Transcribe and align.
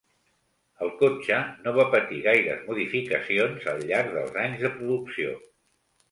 El 0.83 0.87
cotxe 1.01 1.35
no 1.65 1.73
va 1.75 1.83
patir 1.95 2.21
gaires 2.27 2.63
modificacions 2.69 3.67
al 3.73 3.83
llarg 3.91 4.09
dels 4.17 4.39
anys 4.45 4.65
de 4.65 4.73
producció. 4.79 5.35